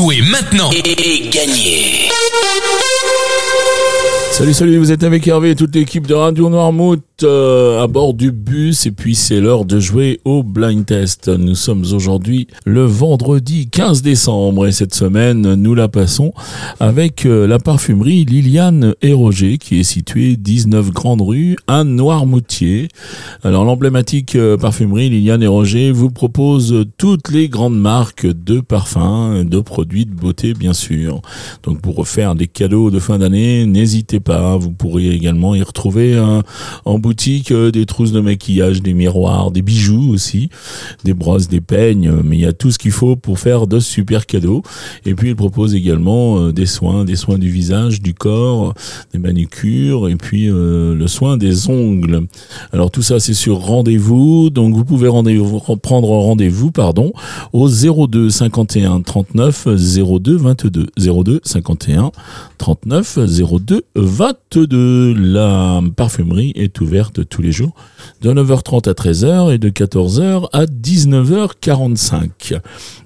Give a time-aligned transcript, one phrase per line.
[0.00, 2.08] Jouez maintenant et gagnez
[4.30, 8.32] Salut, salut, vous êtes avec Hervé et toute l'équipe de Radio Noirmouth à bord du
[8.32, 11.28] bus et puis c'est l'heure de jouer au blind test.
[11.28, 16.32] Nous sommes aujourd'hui le vendredi 15 décembre et cette semaine nous la passons
[16.78, 22.88] avec euh, la parfumerie Liliane et Roger qui est située 19 Grande Rue à Noirmoutier.
[23.42, 29.44] Alors l'emblématique euh, parfumerie Liliane et Roger vous propose toutes les grandes marques de parfums,
[29.44, 31.20] de produits de beauté bien sûr.
[31.64, 36.16] Donc pour refaire des cadeaux de fin d'année, n'hésitez pas, vous pourrez également y retrouver
[36.16, 36.42] un,
[36.84, 36.98] en
[37.50, 40.48] euh, des trousses de maquillage, des miroirs, des bijoux aussi,
[41.04, 43.78] des brosses, des peignes, mais il y a tout ce qu'il faut pour faire de
[43.80, 44.62] super cadeaux.
[45.04, 48.74] Et puis il propose également euh, des soins, des soins du visage, du corps,
[49.12, 52.26] des manucures et puis euh, le soin des ongles.
[52.72, 57.12] Alors tout ça c'est sur rendez-vous, donc vous pouvez rendez-vous, prendre rendez-vous pardon
[57.52, 62.12] au 02 51 39 02 22 02 51
[62.58, 63.18] 39
[63.60, 65.14] 02 22.
[65.14, 67.74] La parfumerie est ouverte tous les jours
[68.20, 72.60] de 9h30 à 13h et de 14h à 19h45.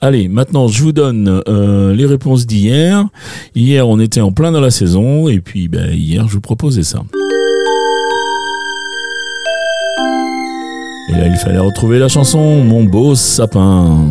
[0.00, 3.06] Allez, maintenant je vous donne euh, les réponses d'hier.
[3.54, 6.82] Hier on était en plein dans la saison et puis ben, hier je vous proposais
[6.82, 7.02] ça.
[11.08, 14.06] Et là il fallait retrouver la chanson Mon beau sapin.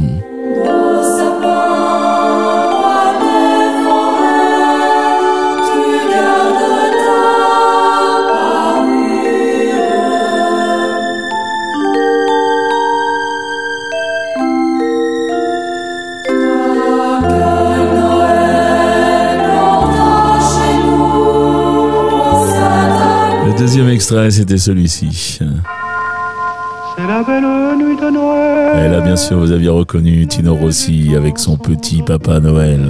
[24.05, 25.39] Extrait, c'était celui-ci.
[25.39, 27.41] C'est la belle
[27.79, 28.85] nuit de Noël.
[28.85, 32.87] Et là, bien sûr, vous aviez reconnu Tino Rossi avec son petit papa Noël.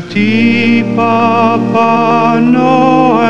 [0.00, 3.24] Petit papa Noël,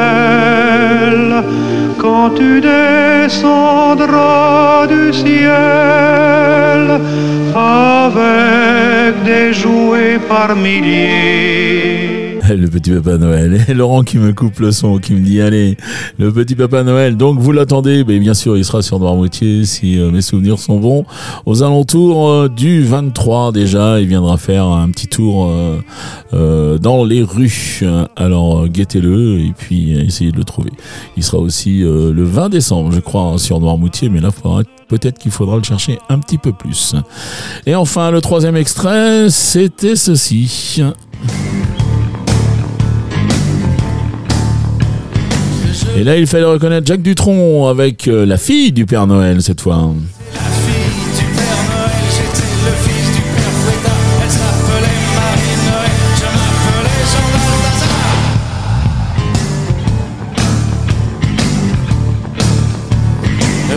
[1.99, 4.07] quand tu descendras
[4.87, 5.53] du ciel
[7.55, 12.14] avec des jouets par milliers.
[12.57, 13.65] Le petit papa Noël.
[13.69, 15.77] Et Laurent qui me coupe le son, qui me dit allez,
[16.19, 17.17] le petit papa Noël.
[17.17, 20.79] Donc vous l'attendez, mais bien sûr il sera sur Noirmoutier si euh, mes souvenirs sont
[20.79, 21.05] bons.
[21.47, 25.51] Aux alentours euh, du 23 déjà, il viendra faire un petit tour
[26.33, 27.83] euh, dans les rues.
[28.17, 30.71] Alors guettez-le et puis essayez de le trouver.
[31.17, 34.31] Il sera aussi le 20 décembre, je crois, hein, sur Noirmoutier, mais là
[34.89, 36.95] peut-être qu'il faudra le chercher un petit peu plus.
[37.67, 40.83] Et enfin le troisième extrait, c'était ceci.
[45.97, 49.61] Et là, il fallait reconnaître Jacques Dutronc avec euh, la fille du Père Noël cette
[49.61, 49.77] fois.
[50.35, 50.75] La fille
[51.19, 53.95] du Père Noël, j'étais le fils du Père Fouettard.
[54.25, 57.27] Elle s'appelait Marie Noël, je m'appelais Jean
[57.63, 58.11] Balthazar.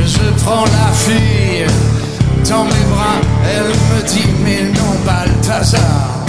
[0.07, 1.67] Je prends la fille
[2.49, 6.26] dans mes bras, elle me dit mais non Balthazar.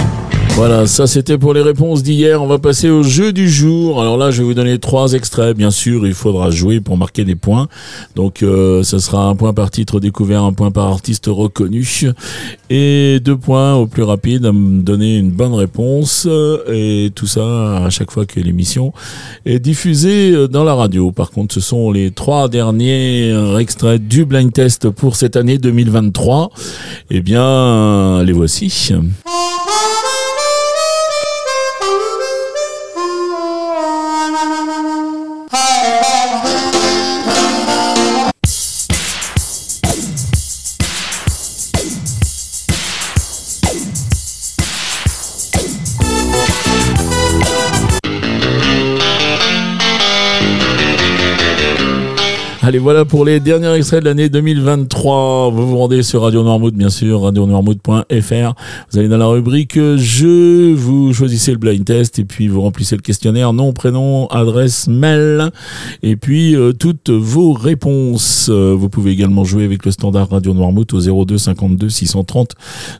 [0.59, 2.43] Voilà, ça c'était pour les réponses d'hier.
[2.43, 4.01] On va passer au jeu du jour.
[4.01, 5.55] Alors là, je vais vous donner trois extraits.
[5.55, 7.69] Bien sûr, il faudra jouer pour marquer des points.
[8.17, 12.11] Donc, euh, ce sera un point par titre découvert, un point par artiste reconnu,
[12.69, 16.27] et deux points au plus rapide à me donner une bonne réponse.
[16.69, 18.91] Et tout ça à chaque fois que l'émission
[19.45, 21.13] est diffusée euh, dans la radio.
[21.13, 25.57] Par contre, ce sont les trois derniers euh, extraits du blind test pour cette année
[25.57, 26.51] 2023.
[27.11, 28.91] Eh bien, euh, les voici.
[52.69, 55.49] Allez, voilà pour les derniers extraits de l'année 2023.
[55.49, 58.53] Vous vous rendez sur Radio Noirmouth, bien sûr, radionoirmouth.fr.
[58.91, 62.95] Vous allez dans la rubrique jeu, vous choisissez le blind test et puis vous remplissez
[62.95, 65.49] le questionnaire, nom, prénom, adresse, mail
[66.03, 68.49] et puis euh, toutes vos réponses.
[68.51, 72.53] Euh, vous pouvez également jouer avec le standard Radio Noirmouth au 02 52 630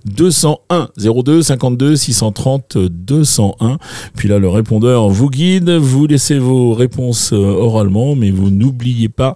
[0.03, 0.89] 201.
[0.97, 3.77] 02 52 630 201.
[4.17, 9.09] Puis là, le répondeur vous guide, vous laissez vos réponses euh, oralement, mais vous n'oubliez
[9.09, 9.35] pas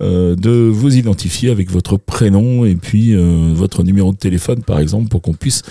[0.00, 5.08] de vous identifier avec votre prénom et puis euh, votre numéro de téléphone par exemple
[5.08, 5.62] pour qu'on puisse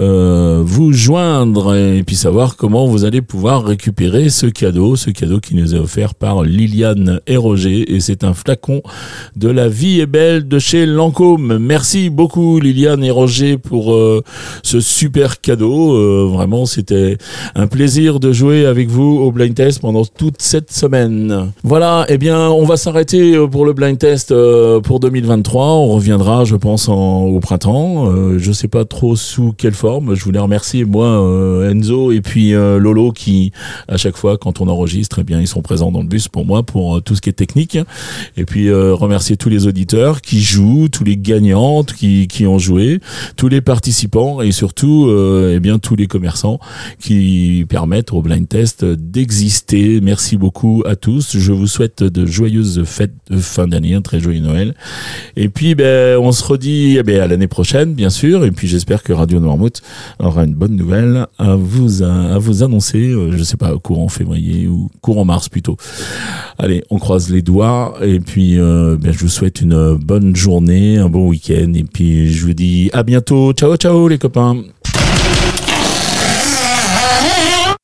[0.00, 5.40] euh, vous joindre et puis savoir comment vous allez pouvoir récupérer ce cadeau, ce cadeau
[5.40, 8.82] qui nous est offert par Liliane et Roger et c'est un flacon
[9.36, 11.58] de la vie est belle de chez Lancôme.
[11.58, 14.22] Merci beaucoup Liliane et Roger pour euh,
[14.62, 15.94] ce super cadeau.
[15.94, 17.18] Euh, vraiment, c'était
[17.54, 21.52] un plaisir de jouer avec vous au blind test pendant toute cette semaine.
[21.62, 25.64] Voilà, eh bien, on va s'arrêter euh, pour le blind test euh, pour 2023.
[25.64, 28.10] On reviendra, je pense, en- au printemps.
[28.10, 30.14] Euh, je sais pas trop sous quelle forme.
[30.14, 31.06] Je voulais remercier moi
[31.70, 33.52] Enzo et puis Lolo qui,
[33.88, 36.44] à chaque fois, quand on enregistre, eh bien, ils sont présents dans le bus pour
[36.44, 37.78] moi pour tout ce qui est technique.
[38.36, 43.00] Et puis remercier tous les auditeurs qui jouent, tous les gagnants qui, qui ont joué,
[43.36, 45.10] tous les participants et surtout
[45.52, 46.58] eh bien tous les commerçants
[47.00, 50.00] qui permettent au blind test d'exister.
[50.00, 51.36] Merci beaucoup à tous.
[51.38, 54.74] Je vous souhaite de joyeuses fêtes de fin d'année, un très joyeux Noël.
[55.36, 58.44] Et puis ben on se redit eh ben, à l'année prochaine bien sûr.
[58.44, 59.82] Et puis j'espère que Radio Noirmouth
[60.18, 63.08] aura une bonne nouvelle à vous à, vous annoncer.
[63.10, 65.76] euh, Je sais pas courant février ou courant mars plutôt.
[66.58, 70.98] Allez, on croise les doigts et puis euh, ben, je vous souhaite une bonne journée,
[70.98, 73.52] un bon week-end et puis je vous dis à bientôt.
[73.52, 74.56] Ciao ciao les copains.